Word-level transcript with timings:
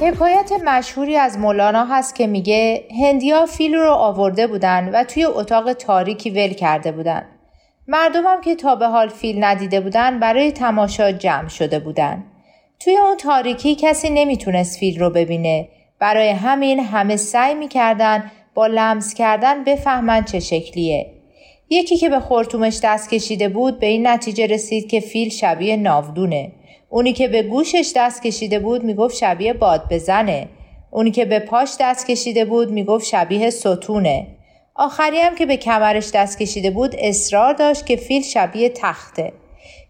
حکایت 0.00 0.52
مشهوری 0.64 1.16
از 1.16 1.38
مولانا 1.38 1.84
هست 1.84 2.14
که 2.14 2.26
میگه 2.26 2.84
هندیا 3.02 3.46
فیل 3.46 3.74
رو 3.74 3.90
آورده 3.90 4.46
بودن 4.46 4.90
و 4.92 5.04
توی 5.04 5.24
اتاق 5.24 5.72
تاریکی 5.72 6.30
ول 6.30 6.48
کرده 6.48 6.92
بودن. 6.92 7.26
مردمم 7.88 8.40
که 8.40 8.54
تا 8.54 8.74
به 8.74 8.86
حال 8.86 9.08
فیل 9.08 9.44
ندیده 9.44 9.80
بودن 9.80 10.20
برای 10.20 10.52
تماشا 10.52 11.12
جمع 11.12 11.48
شده 11.48 11.78
بودن. 11.78 12.24
توی 12.80 12.96
اون 12.96 13.16
تاریکی 13.16 13.74
کسی 13.74 14.10
نمی‌تونست 14.10 14.78
فیل 14.78 15.00
رو 15.00 15.10
ببینه. 15.10 15.68
برای 15.98 16.28
همین 16.28 16.80
همه 16.80 17.16
سعی 17.16 17.54
می‌کردن 17.54 18.30
با 18.54 18.66
لمس 18.66 19.14
کردن 19.14 19.64
بفهمن 19.64 20.24
چه 20.24 20.40
شکلیه. 20.40 21.06
یکی 21.70 21.96
که 21.96 22.08
به 22.08 22.20
خورتومش 22.20 22.80
دست 22.82 23.10
کشیده 23.10 23.48
بود 23.48 23.80
به 23.80 23.86
این 23.86 24.06
نتیجه 24.06 24.46
رسید 24.46 24.88
که 24.88 25.00
فیل 25.00 25.28
شبیه 25.28 25.76
ناودونه. 25.76 26.52
اونی 26.88 27.12
که 27.12 27.28
به 27.28 27.42
گوشش 27.42 27.92
دست 27.96 28.22
کشیده 28.22 28.58
بود 28.58 28.84
می‌گفت 28.84 29.16
شبیه 29.16 29.52
باد 29.52 29.82
بزنه. 29.90 30.48
اونی 30.90 31.10
که 31.10 31.24
به 31.24 31.38
پاش 31.38 31.76
دست 31.80 32.06
کشیده 32.06 32.44
بود 32.44 32.70
می‌گفت 32.70 33.06
شبیه 33.06 33.50
ستونه. 33.50 34.26
آخری 34.74 35.18
هم 35.18 35.34
که 35.34 35.46
به 35.46 35.56
کمرش 35.56 36.10
دست 36.14 36.38
کشیده 36.38 36.70
بود 36.70 36.94
اصرار 36.98 37.54
داشت 37.54 37.86
که 37.86 37.96
فیل 37.96 38.22
شبیه 38.22 38.68
تخته. 38.68 39.32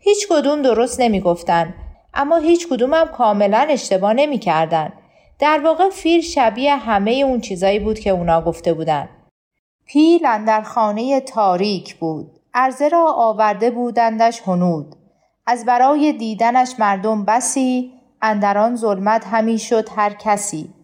هیچ 0.00 0.28
کدوم 0.30 0.62
درست 0.62 1.00
نمی‌گفتن 1.00 1.74
اما 2.14 2.36
هیچ 2.36 2.68
کدوم 2.68 2.94
هم 2.94 3.08
کاملا 3.08 3.66
اشتباه 3.70 4.12
نمی‌کردن. 4.12 4.92
در 5.38 5.60
واقع 5.64 5.90
فیل 5.90 6.20
شبیه 6.20 6.76
همه 6.76 7.10
اون 7.10 7.40
چیزایی 7.40 7.78
بود 7.78 7.98
که 7.98 8.10
اونا 8.10 8.40
گفته 8.40 8.74
بودن. 8.74 9.08
پیل 9.86 10.22
در 10.46 10.62
خانه 10.62 11.20
تاریک 11.20 11.94
بود. 11.94 12.30
عرضه 12.54 12.88
را 12.88 13.12
آورده 13.12 13.70
بودندش 13.70 14.40
هنود. 14.46 14.96
از 15.46 15.64
برای 15.64 16.12
دیدنش 16.12 16.74
مردم 16.78 17.24
بسی 17.24 17.92
اندران 18.22 18.76
ظلمت 18.76 19.26
همی 19.26 19.58
شد 19.58 19.88
هر 19.96 20.10
کسی. 20.10 20.74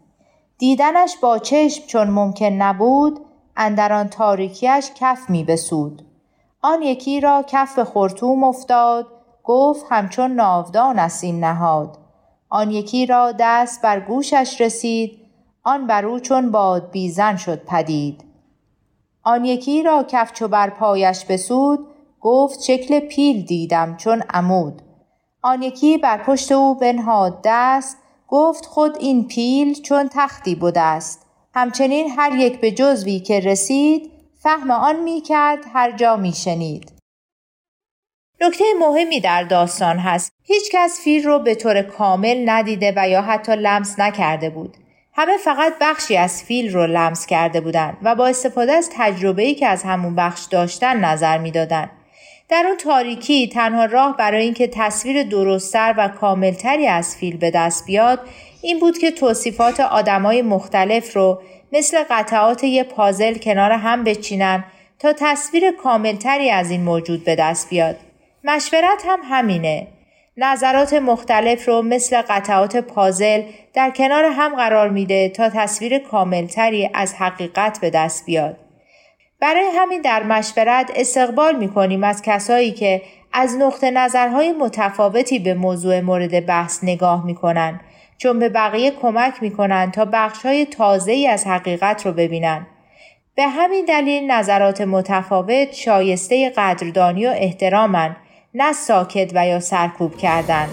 دیدنش 0.58 1.16
با 1.22 1.38
چشم 1.38 1.86
چون 1.86 2.10
ممکن 2.10 2.46
نبود 2.46 3.20
اندران 3.56 4.08
تاریکیش 4.08 4.90
کف 4.94 5.30
می 5.30 5.44
بسود. 5.44 6.02
آن 6.62 6.82
یکی 6.82 7.20
را 7.20 7.44
کف 7.46 7.78
خرطوم 7.78 8.44
افتاد 8.44 9.06
گفت 9.44 9.86
همچون 9.90 10.30
ناودان 10.30 10.98
است 10.98 11.24
این 11.24 11.44
نهاد. 11.44 11.98
آن 12.48 12.70
یکی 12.70 13.06
را 13.06 13.32
دست 13.38 13.82
بر 13.82 14.00
گوشش 14.00 14.60
رسید 14.60 15.18
آن 15.62 15.86
بر 15.86 16.06
او 16.06 16.20
چون 16.20 16.50
باد 16.50 16.90
بیزن 16.90 17.36
شد 17.36 17.64
پدید. 17.64 18.24
آن 19.22 19.44
یکی 19.44 19.82
را 19.82 20.02
کف 20.02 20.32
چو 20.32 20.48
بر 20.48 20.70
پایش 20.70 21.24
بسود 21.24 21.86
گفت 22.22 22.62
شکل 22.62 23.00
پیل 23.00 23.44
دیدم 23.44 23.96
چون 23.96 24.22
عمود 24.30 24.82
آن 25.42 25.62
یکی 25.62 25.98
بر 25.98 26.18
پشت 26.18 26.52
او 26.52 26.74
بنهاد 26.74 27.40
دست 27.44 27.98
گفت 28.28 28.66
خود 28.66 28.96
این 29.00 29.28
پیل 29.28 29.82
چون 29.82 30.10
تختی 30.12 30.54
بوده 30.54 30.80
است 30.80 31.26
همچنین 31.54 32.10
هر 32.16 32.34
یک 32.34 32.60
به 32.60 32.70
جزوی 32.70 33.20
که 33.20 33.40
رسید 33.40 34.10
فهم 34.42 34.70
آن 34.70 35.00
می 35.00 35.20
کرد 35.20 35.64
هر 35.72 35.92
جا 35.92 36.16
می 36.16 36.32
شنید. 36.32 36.92
نکته 38.40 38.64
مهمی 38.80 39.20
در 39.20 39.42
داستان 39.42 39.98
هست. 39.98 40.32
هیچ 40.42 40.70
کس 40.72 41.00
فیل 41.04 41.24
رو 41.24 41.38
به 41.38 41.54
طور 41.54 41.82
کامل 41.82 42.50
ندیده 42.50 42.92
و 42.96 43.08
یا 43.08 43.22
حتی 43.22 43.56
لمس 43.56 43.98
نکرده 43.98 44.50
بود. 44.50 44.76
همه 45.14 45.36
فقط 45.36 45.72
بخشی 45.80 46.16
از 46.16 46.42
فیل 46.42 46.72
رو 46.72 46.86
لمس 46.86 47.26
کرده 47.26 47.60
بودند 47.60 47.96
و 48.02 48.14
با 48.14 48.26
استفاده 48.26 48.72
از 48.72 48.90
تجربه‌ای 48.96 49.54
که 49.54 49.66
از 49.66 49.82
همون 49.82 50.14
بخش 50.14 50.44
داشتن 50.44 51.04
نظر 51.04 51.38
می‌دادند. 51.38 51.90
در 52.52 52.64
اون 52.66 52.76
تاریکی 52.76 53.48
تنها 53.48 53.84
راه 53.84 54.16
برای 54.16 54.44
اینکه 54.44 54.68
تصویر 54.68 55.22
درستتر 55.22 55.94
و 55.98 56.08
کاملتری 56.08 56.86
از 56.86 57.16
فیل 57.16 57.36
به 57.36 57.50
دست 57.50 57.86
بیاد 57.86 58.20
این 58.62 58.78
بود 58.78 58.98
که 58.98 59.10
توصیفات 59.10 59.80
آدمای 59.80 60.42
مختلف 60.42 61.16
رو 61.16 61.42
مثل 61.72 62.04
قطعات 62.10 62.64
یه 62.64 62.84
پازل 62.84 63.34
کنار 63.34 63.70
هم 63.70 64.04
بچینن 64.04 64.64
تا 64.98 65.12
تصویر 65.12 65.70
کاملتری 65.70 66.50
از 66.50 66.70
این 66.70 66.82
موجود 66.82 67.24
به 67.24 67.36
دست 67.36 67.70
بیاد. 67.70 67.96
مشورت 68.44 69.02
هم 69.06 69.20
همینه. 69.24 69.86
نظرات 70.36 70.92
مختلف 70.92 71.68
رو 71.68 71.82
مثل 71.82 72.22
قطعات 72.22 72.76
پازل 72.76 73.42
در 73.74 73.90
کنار 73.90 74.24
هم 74.24 74.54
قرار 74.56 74.88
میده 74.88 75.28
تا 75.28 75.48
تصویر 75.48 75.98
کاملتری 75.98 76.90
از 76.94 77.14
حقیقت 77.14 77.78
به 77.80 77.90
دست 77.90 78.26
بیاد. 78.26 78.61
برای 79.42 79.66
همین 79.74 80.02
در 80.02 80.22
مشورت 80.22 80.90
استقبال 80.94 81.56
می 81.56 81.68
کنیم 81.68 82.04
از 82.04 82.22
کسایی 82.22 82.70
که 82.70 83.02
از 83.32 83.56
نقطه 83.56 83.90
نظرهای 83.90 84.52
متفاوتی 84.52 85.38
به 85.38 85.54
موضوع 85.54 86.00
مورد 86.00 86.46
بحث 86.46 86.84
نگاه 86.84 87.26
می 87.26 87.34
کنن 87.34 87.80
چون 88.18 88.38
به 88.38 88.48
بقیه 88.48 88.90
کمک 88.90 89.42
می 89.42 89.50
کنن 89.50 89.90
تا 89.90 90.04
بخش 90.04 90.46
های 90.46 90.66
تازه 90.66 91.12
ای 91.12 91.26
از 91.26 91.46
حقیقت 91.46 92.06
رو 92.06 92.12
ببینن. 92.12 92.66
به 93.34 93.42
همین 93.48 93.84
دلیل 93.84 94.30
نظرات 94.30 94.80
متفاوت 94.80 95.72
شایسته 95.72 96.50
قدردانی 96.50 97.26
و 97.26 97.34
احترامن 97.36 98.16
نه 98.54 98.72
ساکت 98.72 99.30
و 99.34 99.46
یا 99.46 99.60
سرکوب 99.60 100.16
کردن. 100.16 100.68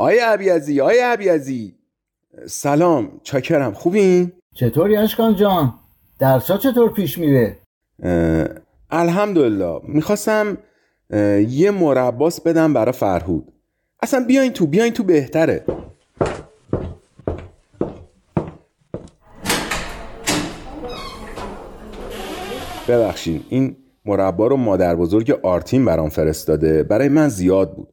آیا 0.00 0.32
عبیزی 0.32 0.80
آیا 0.80 1.12
عبیزی 1.12 1.74
سلام 2.46 3.20
چاکرم. 3.22 3.72
خوبین؟ 3.72 4.32
چطوری 4.54 4.96
اشکان 4.96 5.36
جان؟ 5.36 5.74
درسا 6.18 6.56
چطور 6.58 6.92
پیش 6.92 7.18
میره؟ 7.18 7.56
الحمدلله. 8.90 9.80
می‌خواستم 9.82 10.58
یه 11.48 11.70
مرباس 11.70 12.40
بدم 12.40 12.72
برا 12.72 12.92
فرهود. 12.92 13.52
اصلا 14.02 14.24
بیاین 14.28 14.52
تو 14.52 14.66
بیاین 14.66 14.92
تو 14.92 15.02
بهتره. 15.02 15.64
ببخشین 22.88 23.44
این 23.48 23.76
مربا 24.04 24.46
رو 24.46 24.56
مادر 24.56 24.96
بزرگ 24.96 25.30
آرتین 25.42 25.84
برام 25.84 26.08
فرستاده. 26.08 26.82
برای 26.82 27.08
من 27.08 27.28
زیاد 27.28 27.74
بود. 27.76 27.88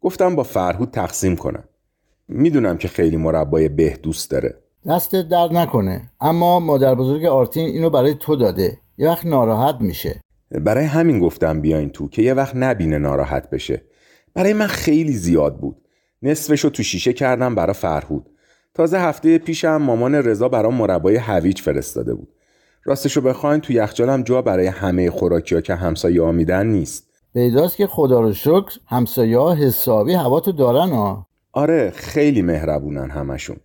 گفتم 0.00 0.36
با 0.36 0.42
فرهود 0.42 0.90
تقسیم 0.90 1.36
کنم. 1.36 1.64
می‌دونم 2.28 2.78
که 2.78 2.88
خیلی 2.88 3.16
مربای 3.16 3.68
به 3.68 3.98
دوست 4.02 4.30
داره. 4.30 4.54
دستت 4.88 5.28
درد 5.28 5.52
نکنه 5.52 6.10
اما 6.20 6.60
مادر 6.60 6.94
بزرگ 6.94 7.24
آرتین 7.24 7.66
اینو 7.66 7.90
برای 7.90 8.14
تو 8.14 8.36
داده. 8.36 8.78
یه 8.98 9.08
وقت 9.08 9.26
ناراحت 9.26 9.80
میشه. 9.80 10.20
برای 10.50 10.84
همین 10.84 11.18
گفتم 11.18 11.60
بیاین 11.60 11.90
تو 11.90 12.08
که 12.08 12.22
یه 12.22 12.34
وقت 12.34 12.56
نبینه 12.56 12.98
ناراحت 12.98 13.50
بشه. 13.50 13.82
برای 14.34 14.52
من 14.52 14.66
خیلی 14.66 15.12
زیاد 15.12 15.60
بود. 15.60 15.76
نصفشو 16.22 16.70
تو 16.70 16.82
شیشه 16.82 17.12
کردم 17.12 17.54
برای 17.54 17.74
فرهود. 17.74 18.30
تازه 18.74 18.98
هفته 18.98 19.38
پیشم 19.38 19.76
مامان 19.76 20.14
رضا 20.14 20.48
برام 20.48 20.74
مربای 20.74 21.16
هویج 21.16 21.60
فرستاده 21.60 22.14
بود. 22.14 22.28
راستشو 22.84 23.20
بخواین 23.20 23.60
تو 23.60 23.72
یخچالم 23.72 24.22
جا 24.22 24.42
برای 24.42 24.66
همه 24.66 25.10
خوراکی 25.10 25.62
که 25.62 25.74
همسایه 25.74 26.30
میدن 26.30 26.66
نیست. 26.66 27.07
پیداست 27.38 27.76
که 27.76 27.86
خدا 27.86 28.20
رو 28.20 28.32
شکر 28.32 28.78
همسایه 28.86 29.38
ها 29.38 29.54
حسابی 29.54 30.14
هوا 30.14 30.40
تو 30.40 30.52
دارن 30.52 30.88
ها 30.88 31.26
آره 31.52 31.90
خیلی 31.90 32.42
مهربونن 32.42 33.10
همشون. 33.10 33.56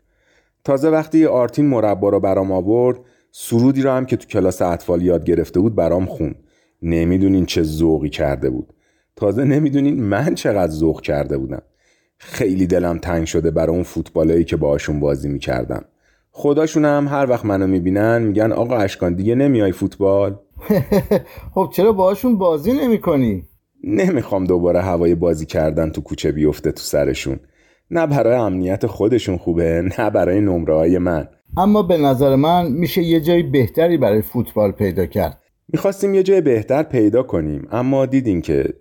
تازه 0.63 0.89
وقتی 0.89 1.25
آرتین 1.25 1.65
مربا 1.65 2.09
رو 2.09 2.19
برام 2.19 2.51
آورد 2.51 2.99
سرودی 3.31 3.81
رو 3.81 3.91
هم 3.91 4.05
که 4.05 4.17
تو 4.17 4.27
کلاس 4.27 4.61
اطفال 4.61 5.01
یاد 5.01 5.25
گرفته 5.25 5.59
بود 5.59 5.75
برام 5.75 6.05
خون. 6.05 6.35
نمی‌دونین 6.81 7.45
چه 7.45 7.63
ذوقی 7.63 8.09
کرده 8.09 8.49
بود. 8.49 8.73
تازه 9.15 9.43
نمی‌دونین 9.43 10.03
من 10.03 10.35
چقدر 10.35 10.71
ذوق 10.71 11.01
کرده 11.01 11.37
بودم. 11.37 11.61
خیلی 12.17 12.67
دلم 12.67 12.97
تنگ 12.97 13.25
شده 13.25 13.51
برای 13.51 13.75
اون 13.75 13.83
فوتبالایی 13.83 14.43
که 14.43 14.55
باشون 14.57 14.99
بازی 14.99 15.29
می‌کردم. 15.29 15.85
خداشون 16.31 16.85
هم 16.85 17.07
هر 17.07 17.29
وقت 17.29 17.45
منو 17.45 17.67
می‌بینن 17.67 18.21
میگن 18.21 18.51
آقا 18.51 18.77
اشکان 18.77 19.13
دیگه 19.13 19.35
نمیای 19.35 19.71
فوتبال؟ 19.71 20.39
خب 21.55 21.69
چرا 21.73 21.93
باهاشون 21.93 22.37
بازی 22.37 22.73
نمی 22.73 23.01
کنی؟ 23.01 23.47
نمی‌خوام 23.83 24.44
دوباره 24.44 24.81
هوای 24.81 25.15
بازی 25.15 25.45
کردن 25.45 25.89
تو 25.89 26.01
کوچه 26.01 26.31
بیفته 26.31 26.71
تو 26.71 26.81
سرشون. 26.81 27.39
نه 27.91 28.07
برای 28.07 28.35
امنیت 28.35 28.88
خودشون 28.88 29.38
خوبه 29.38 29.89
نه 30.00 30.09
برای 30.09 30.41
نمره 30.41 30.75
های 30.75 30.97
من. 30.97 31.27
اما 31.57 31.83
به 31.83 31.97
نظر 31.97 32.35
من 32.35 32.71
میشه 32.71 33.03
یه 33.03 33.21
جای 33.21 33.44
بهتری 33.44 33.97
برای 33.97 34.21
فوتبال 34.21 34.71
پیدا 34.71 35.06
کرد. 35.06 35.41
می‌خواستیم 35.68 36.13
یه 36.13 36.24
جای 36.24 36.41
بهتر 36.41 36.83
پیدا 36.83 37.24
کنیم 37.24 37.68
اما 37.71 38.06
دیدیم 38.06 38.41
که 38.41 38.74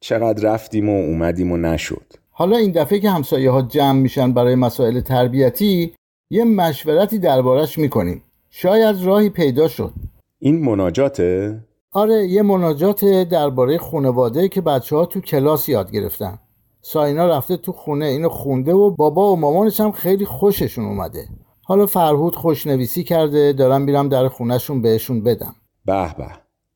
چقدر 0.00 0.52
رفتیم 0.52 0.88
و 0.88 0.92
اومدیم 0.92 1.52
و 1.52 1.56
نشد. 1.56 2.12
حالا 2.30 2.56
این 2.56 2.72
دفعه 2.72 2.98
که 2.98 3.10
همسایه 3.10 3.50
ها 3.50 3.62
جمع 3.62 4.00
میشن 4.00 4.32
برای 4.32 4.54
مسائل 4.54 5.00
تربیتی 5.00 5.92
یه 6.30 6.44
مشورتی 6.44 7.18
دربارش 7.18 7.78
می‌کنیم. 7.78 8.22
شاید 8.50 8.96
راهی 9.04 9.28
پیدا 9.28 9.68
شد. 9.68 9.92
این 10.38 10.64
مناجاته؟ 10.64 11.58
آره 11.98 12.26
یه 12.26 12.42
مناجات 12.42 13.04
درباره 13.04 13.78
خانواده 13.78 14.48
که 14.48 14.60
بچه 14.60 14.96
ها 14.96 15.06
تو 15.06 15.20
کلاس 15.20 15.68
یاد 15.68 15.90
گرفتن. 15.90 16.38
ساینا 16.80 17.26
رفته 17.26 17.56
تو 17.56 17.72
خونه 17.72 18.06
اینو 18.06 18.28
خونده 18.28 18.72
و 18.72 18.90
بابا 18.90 19.32
و 19.32 19.36
مامانش 19.36 19.80
هم 19.80 19.92
خیلی 19.92 20.24
خوششون 20.24 20.84
اومده. 20.84 21.28
حالا 21.62 21.86
فرهود 21.86 22.36
خوشنویسی 22.36 23.04
کرده 23.04 23.52
دارم 23.52 23.82
میرم 23.82 24.08
در 24.08 24.28
خونهشون 24.28 24.82
بهشون 24.82 25.22
بدم. 25.22 25.54
به 25.84 26.14
به 26.18 26.26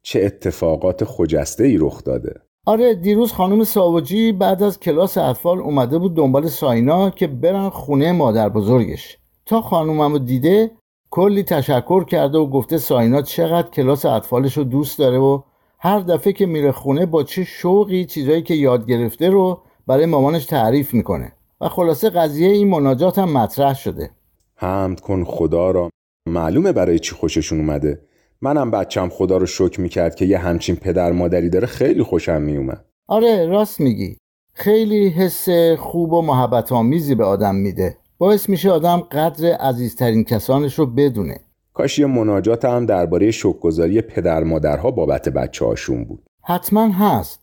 چه 0.02 0.20
اتفاقات 0.24 1.04
خجسته 1.04 1.64
ای 1.64 1.76
رخ 1.76 2.04
داده. 2.04 2.34
آره 2.66 2.94
دیروز 2.94 3.32
خانم 3.32 3.64
ساوجی 3.64 4.32
بعد 4.32 4.62
از 4.62 4.80
کلاس 4.80 5.18
اطفال 5.18 5.58
اومده 5.58 5.98
بود 5.98 6.16
دنبال 6.16 6.46
ساینا 6.46 7.10
که 7.10 7.26
برن 7.26 7.68
خونه 7.68 8.12
مادر 8.12 8.48
بزرگش. 8.48 9.18
تا 9.46 9.60
خانومم 9.60 10.12
رو 10.12 10.18
دیده 10.18 10.70
کلی 11.14 11.42
تشکر 11.42 12.04
کرده 12.04 12.38
و 12.38 12.46
گفته 12.46 12.78
ساینا 12.78 13.22
چقدر 13.22 13.70
کلاس 13.70 14.04
اطفالش 14.04 14.56
رو 14.56 14.64
دوست 14.64 14.98
داره 14.98 15.18
و 15.18 15.42
هر 15.78 16.00
دفعه 16.00 16.32
که 16.32 16.46
میره 16.46 16.72
خونه 16.72 17.06
با 17.06 17.22
چه 17.22 17.44
شوقی 17.44 18.04
چیزایی 18.04 18.42
که 18.42 18.54
یاد 18.54 18.86
گرفته 18.86 19.30
رو 19.30 19.62
برای 19.86 20.06
مامانش 20.06 20.46
تعریف 20.46 20.94
می‌کنه. 20.94 21.32
و 21.60 21.68
خلاصه 21.68 22.10
قضیه 22.10 22.48
این 22.48 22.68
مناجات 22.68 23.18
هم 23.18 23.32
مطرح 23.32 23.74
شده. 23.74 24.10
حمد 24.56 25.00
کن 25.00 25.24
خدا 25.24 25.70
را. 25.70 25.90
معلومه 26.28 26.72
برای 26.72 26.98
چی 26.98 27.14
خوششون 27.14 27.60
اومده. 27.60 28.00
منم 28.40 28.70
بچم 28.70 29.08
خدا 29.08 29.36
رو 29.36 29.46
شکر 29.46 29.80
می‌کرد 29.80 30.14
که 30.14 30.24
یه 30.24 30.38
همچین 30.38 30.76
پدر 30.76 31.12
مادری 31.12 31.50
داره 31.50 31.66
خیلی 31.66 32.02
خوشم 32.02 32.42
میومد 32.42 32.84
آره 33.08 33.46
راست 33.46 33.80
میگی. 33.80 34.16
خیلی 34.54 35.08
حس 35.08 35.48
خوب 35.78 36.12
و 36.12 36.22
محبت 36.22 36.72
آمیزی 36.72 37.14
به 37.14 37.24
آدم 37.24 37.54
میده. 37.54 38.01
باعث 38.22 38.48
میشه 38.48 38.70
آدم 38.70 39.00
قدر 39.00 39.52
عزیزترین 39.52 40.24
کسانش 40.24 40.74
رو 40.74 40.86
بدونه. 40.86 41.40
کاش 41.74 41.98
یه 41.98 42.06
مناجات 42.06 42.64
هم 42.64 42.86
درباره 42.86 43.30
شکرگزاری 43.30 44.00
پدر 44.00 44.44
مادرها 44.44 44.90
بابت 44.90 45.28
بچه 45.28 45.64
هاشون 45.64 46.04
بود. 46.04 46.22
حتما 46.42 46.92
هست. 46.92 47.40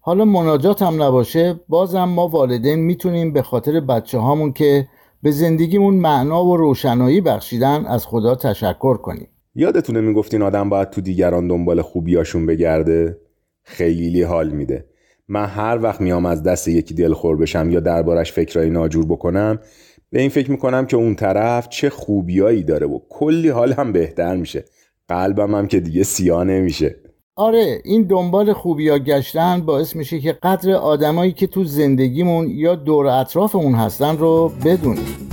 حالا 0.00 0.24
مناجات 0.24 0.82
هم 0.82 1.02
نباشه 1.02 1.60
بازم 1.68 2.04
ما 2.04 2.28
والدین 2.28 2.78
می‌تونیم 2.78 3.32
به 3.32 3.42
خاطر 3.42 3.80
بچه 3.80 4.18
هامون 4.18 4.52
که 4.52 4.88
به 5.22 5.30
زندگیمون 5.30 5.94
معنا 5.94 6.44
و 6.44 6.56
روشنایی 6.56 7.20
بخشیدن 7.20 7.84
از 7.86 8.06
خدا 8.06 8.34
تشکر 8.34 8.96
کنیم. 8.96 9.28
یادتونه 9.54 10.00
می‌گفتین 10.00 10.42
آدم 10.42 10.68
باید 10.68 10.90
تو 10.90 11.00
دیگران 11.00 11.48
دنبال 11.48 11.82
خوبیاشون 11.82 12.46
بگرده؟ 12.46 13.18
خیلی 13.62 14.22
حال 14.22 14.48
میده. 14.48 14.86
من 15.28 15.46
هر 15.46 15.78
وقت 15.82 16.00
میام 16.00 16.26
از 16.26 16.42
دست 16.42 16.68
یکی 16.68 16.94
دلخور 16.94 17.36
بشم 17.36 17.70
یا 17.70 17.80
دربارش 17.80 18.32
فکرای 18.32 18.70
ناجور 18.70 19.06
بکنم 19.06 19.58
به 20.10 20.20
این 20.20 20.28
فکر 20.28 20.50
می‌کنم 20.50 20.86
که 20.86 20.96
اون 20.96 21.14
طرف 21.14 21.68
چه 21.68 21.90
خوبیایی 21.90 22.62
داره 22.62 22.86
و 22.86 22.98
کلی 23.08 23.48
حال 23.48 23.72
هم 23.72 23.92
بهتر 23.92 24.36
میشه. 24.36 24.64
قلبم 25.08 25.54
هم 25.54 25.66
که 25.66 25.80
دیگه 25.80 26.02
سیاه 26.02 26.44
نمیشه. 26.44 26.96
آره 27.36 27.80
این 27.84 28.02
دنبال 28.02 28.52
خوبیا 28.52 28.98
گشتن 28.98 29.60
باعث 29.60 29.96
میشه 29.96 30.20
که 30.20 30.32
قدر 30.32 30.72
آدمایی 30.72 31.32
که 31.32 31.46
تو 31.46 31.64
زندگیمون 31.64 32.48
یا 32.50 32.74
دور 32.74 33.06
اطرافمون 33.06 33.74
هستن 33.74 34.18
رو 34.18 34.52
بدونیم. 34.64 35.25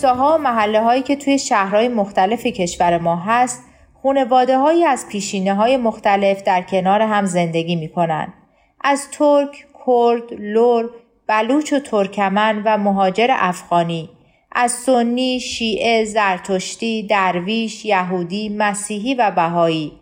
روستاها 0.00 0.34
و 0.34 0.38
محله 0.38 0.80
هایی 0.80 1.02
که 1.02 1.16
توی 1.16 1.38
شهرهای 1.38 1.88
مختلف 1.88 2.46
کشور 2.46 2.98
ما 2.98 3.16
هست 3.16 3.62
خونواده 4.02 4.58
هایی 4.58 4.84
از 4.84 5.06
پیشینه 5.08 5.54
های 5.54 5.76
مختلف 5.76 6.42
در 6.42 6.62
کنار 6.62 7.02
هم 7.02 7.26
زندگی 7.26 7.76
می 7.76 7.88
کنن. 7.88 8.32
از 8.80 9.10
ترک، 9.10 9.50
کرد، 9.86 10.22
لور، 10.38 10.90
بلوچ 11.26 11.72
و 11.72 11.78
ترکمن 11.78 12.62
و 12.64 12.78
مهاجر 12.78 13.28
افغانی. 13.30 14.10
از 14.52 14.72
سنی، 14.72 15.40
شیعه، 15.40 16.04
زرتشتی، 16.04 17.02
درویش، 17.02 17.84
یهودی، 17.84 18.48
مسیحی 18.48 19.14
و 19.14 19.30
بهایی. 19.30 19.92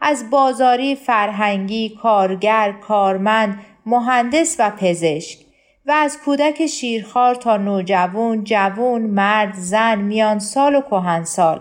از 0.00 0.30
بازاری، 0.30 0.94
فرهنگی، 0.94 1.88
کارگر، 2.02 2.72
کارمند، 2.72 3.60
مهندس 3.86 4.56
و 4.58 4.70
پزشک. 4.70 5.38
و 5.86 5.92
از 5.92 6.18
کودک 6.24 6.66
شیرخوار 6.66 7.34
تا 7.34 7.56
نوجوان، 7.56 8.44
جوان، 8.44 9.02
مرد، 9.02 9.54
زن، 9.54 9.98
میان 9.98 10.38
سال 10.38 10.74
و 10.74 10.80
کهنسال 10.80 11.60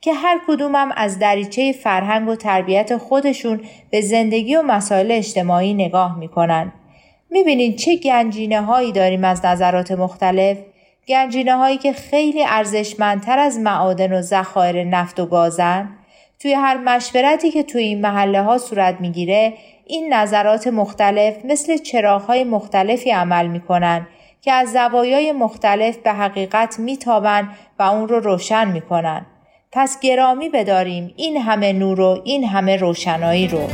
که 0.00 0.14
هر 0.14 0.40
کدومم 0.48 0.92
از 0.96 1.18
دریچه 1.18 1.72
فرهنگ 1.72 2.28
و 2.28 2.36
تربیت 2.36 2.96
خودشون 2.96 3.60
به 3.90 4.00
زندگی 4.00 4.56
و 4.56 4.62
مسائل 4.62 5.12
اجتماعی 5.12 5.74
نگاه 5.74 6.18
می‌کنن. 6.18 6.72
می‌بینین 7.30 7.76
چه 7.76 7.96
گنجینه 7.96 8.60
هایی 8.60 8.92
داریم 8.92 9.24
از 9.24 9.44
نظرات 9.44 9.92
مختلف؟ 9.92 10.58
گنجینه 11.08 11.56
هایی 11.56 11.78
که 11.78 11.92
خیلی 11.92 12.44
ارزشمندتر 12.44 13.38
از 13.38 13.58
معادن 13.58 14.12
و 14.12 14.22
ذخایر 14.22 14.84
نفت 14.84 15.20
و 15.20 15.26
گازن؟ 15.26 15.88
توی 16.40 16.52
هر 16.52 16.76
مشورتی 16.76 17.50
که 17.50 17.62
توی 17.62 17.82
این 17.82 18.00
محله 18.00 18.42
ها 18.42 18.58
صورت 18.58 19.00
می‌گیره 19.00 19.52
این 19.86 20.14
نظرات 20.14 20.66
مختلف 20.66 21.34
مثل 21.44 21.76
چراغهای 21.76 22.44
مختلفی 22.44 23.10
عمل 23.10 23.46
می‌کنن 23.46 24.06
که 24.40 24.52
از 24.52 24.72
زوایای 24.72 25.32
مختلف 25.32 25.96
به 25.96 26.12
حقیقت 26.12 26.78
میتابن 26.78 27.48
و 27.78 27.82
اون 27.82 28.08
رو 28.08 28.20
روشن 28.20 28.68
می‌کنن. 28.68 29.26
پس 29.72 30.00
گرامی 30.00 30.48
بداریم 30.48 31.14
این 31.16 31.36
همه 31.36 31.72
نور 31.72 32.00
و 32.00 32.22
این 32.24 32.44
همه 32.44 32.76
روشنایی 32.76 33.48
رو. 33.48 33.68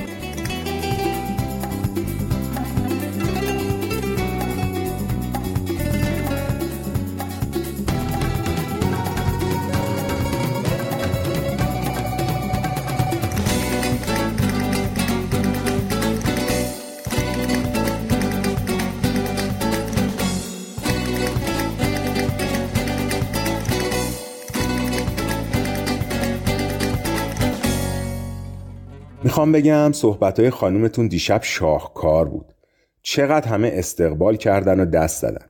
می‌خوام 29.42 29.52
بگم 29.52 29.92
صحبتهای 29.92 30.50
خانومتون 30.50 31.08
دیشب 31.08 31.42
شاهکار 31.42 32.28
بود. 32.28 32.54
چقدر 33.02 33.48
همه 33.48 33.70
استقبال 33.74 34.36
کردن 34.36 34.80
و 34.80 34.84
دست 34.84 35.22
زدن. 35.22 35.46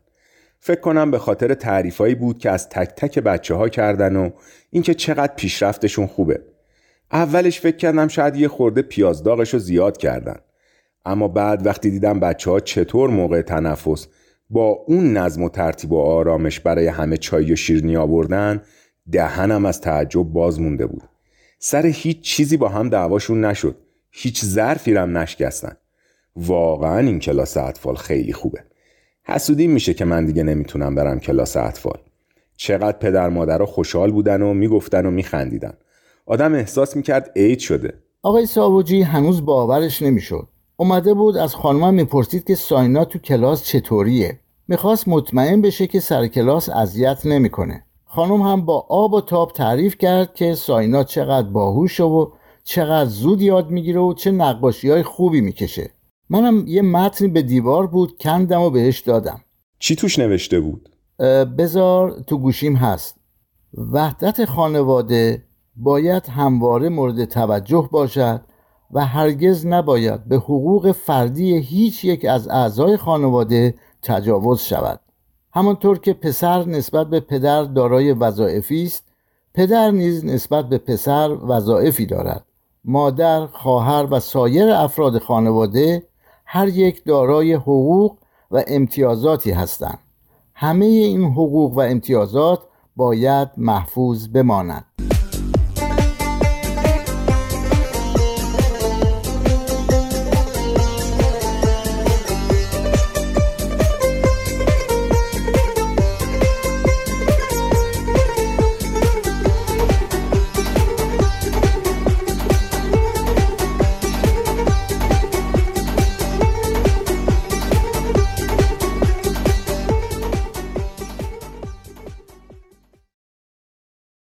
فکر 0.61 0.81
کنم 0.81 1.11
به 1.11 1.19
خاطر 1.19 1.55
تعریفایی 1.55 2.15
بود 2.15 2.39
که 2.39 2.51
از 2.51 2.69
تک 2.69 2.89
تک 2.89 3.19
بچه 3.19 3.55
ها 3.55 3.69
کردن 3.69 4.17
و 4.17 4.31
اینکه 4.71 4.95
چقدر 4.95 5.33
پیشرفتشون 5.37 6.07
خوبه. 6.07 6.41
اولش 7.13 7.61
فکر 7.61 7.77
کردم 7.77 8.09
شاید 8.09 8.37
یه 8.37 8.49
خورده 8.49 8.83
پیازداغش 8.83 9.55
رو 9.55 9.59
زیاد 9.59 9.97
کردن. 9.97 10.37
اما 11.05 11.29
بعد 11.29 11.67
وقتی 11.67 11.91
دیدم 11.91 12.21
بچه 12.21 12.51
ها 12.51 12.61
چطور 12.61 13.11
موقع 13.11 13.43
تنفس 13.43 14.07
با 14.51 14.69
اون 14.87 15.17
نظم 15.17 15.43
و 15.43 15.49
ترتیب 15.49 15.93
و 15.93 16.01
آرامش 16.01 16.61
برای 16.61 16.87
همه 16.87 17.17
چای 17.17 17.53
و 17.53 17.57
شیرنی 17.57 17.97
آوردن 17.97 18.63
دهنم 19.13 19.67
از 19.67 19.81
تعجب 19.81 20.23
باز 20.23 20.61
مونده 20.61 20.87
بود. 20.87 21.03
سر 21.65 21.87
هیچ 21.87 22.21
چیزی 22.21 22.57
با 22.57 22.69
هم 22.69 22.89
دعواشون 22.89 23.45
نشد. 23.45 23.82
هیچ 24.13 24.45
ظرفی 24.45 24.95
رم 24.95 25.19
نشکستن. 25.19 25.77
واقعا 26.37 26.99
این 26.99 27.19
کلاس 27.19 27.57
اطفال 27.57 27.95
خیلی 27.95 28.33
خوبه. 28.33 28.61
حسودی 29.25 29.67
میشه 29.67 29.95
که 29.95 30.05
من 30.05 30.27
دیگه 30.27 30.43
نمی‌تونم 30.43 30.95
برم 30.95 31.21
کلاس 31.21 31.57
اطفال. 31.57 31.99
چقدر 32.57 32.99
پدر 32.99 33.29
مادرها 33.29 33.67
خوشحال 33.67 34.13
بودن 34.13 34.43
و 34.43 34.55
می‌گفتن 34.55 35.07
و 35.07 35.11
میخندیدن. 35.11 35.73
آدم 36.27 36.55
احساس 36.55 36.97
می‌کرد 36.97 37.31
عید 37.37 37.59
شده. 37.59 37.95
آقای 38.23 38.47
ساوجی 38.47 39.03
هنوز 39.03 39.45
باورش 39.45 40.03
نمی‌شد. 40.03 40.49
اومده 40.77 41.15
بود 41.15 41.37
از 41.37 41.55
خانمم 41.55 41.95
می‌پرسید 41.95 42.45
که 42.45 42.55
ساینا 42.55 43.05
تو 43.05 43.19
کلاس 43.19 43.65
چطوریه. 43.65 44.41
می‌خواست 44.69 45.09
مطمئن 45.09 45.61
بشه 45.61 45.87
که 45.87 46.01
سر 46.01 46.27
کلاس 46.27 46.69
اذیت 46.69 47.27
نمی‌کنه. 47.27 47.85
خانم 48.05 48.43
هم 48.43 48.65
با 48.65 48.87
آب 48.89 49.13
و 49.13 49.21
تاب 49.21 49.53
تعریف 49.53 49.99
کرد 49.99 50.35
که 50.35 50.55
ساینا 50.55 51.05
چقدر 51.05 51.49
باهوشه 51.49 52.05
و 52.05 52.31
چقدر 52.65 53.11
زود 53.11 53.43
یاد 53.43 53.71
می‌گیره 53.71 54.01
و 54.01 54.15
چه 54.15 54.31
نقاشی 54.31 54.91
های 54.91 55.03
خوبی 55.03 55.41
می‌کشه. 55.41 55.91
منم 56.31 56.65
یه 56.67 56.83
متنی 56.83 57.29
به 57.29 57.43
دیوار 57.43 57.87
بود 57.87 58.19
کندم 58.19 58.61
و 58.61 58.71
بهش 58.71 59.01
دادم. 59.01 59.41
چی 59.79 59.97
توش 59.97 60.19
نوشته 60.19 60.61
بود؟ 60.61 60.89
بزار 61.59 62.25
تو 62.27 62.39
گوشیم 62.39 62.77
هست. 62.77 63.17
وحدت 63.93 64.45
خانواده 64.45 65.45
باید 65.77 66.27
همواره 66.27 66.89
مورد 66.89 67.25
توجه 67.25 67.89
باشد 67.93 68.41
و 68.91 69.07
هرگز 69.07 69.67
نباید 69.67 70.25
به 70.25 70.37
حقوق 70.37 70.93
فردی 70.93 71.57
هیچ 71.57 72.05
یک 72.05 72.25
از 72.25 72.49
اعضای 72.49 72.97
خانواده 72.97 73.75
تجاوز 74.03 74.61
شود. 74.61 75.01
همانطور 75.55 75.99
که 75.99 76.13
پسر 76.13 76.65
نسبت 76.65 77.11
به 77.11 77.21
پدر 77.21 77.65
دارای 77.65 78.13
وظایفی 78.13 78.83
است 78.83 79.05
پدر 79.55 79.91
نیز 79.91 80.25
نسبت 80.25 80.69
به 80.69 80.79
پسر 80.79 81.37
وظایفی 81.43 82.07
دارد. 82.07 82.45
مادر، 82.85 83.47
خواهر 83.47 84.07
و 84.11 84.21
سایر 84.21 84.71
افراد 84.71 85.19
خانواده 85.19 86.07
هر 86.47 86.69
یک 86.69 87.05
دارای 87.05 87.53
حقوق 87.55 88.17
و 88.51 88.65
امتیازاتی 88.67 89.51
هستند. 89.51 89.99
همه 90.55 90.87
این 90.87 91.25
حقوق 91.25 91.73
و 91.73 91.81
امتیازات 91.81 92.63
باید 92.97 93.49
محفوظ 93.57 94.29
بماند. 94.29 95.12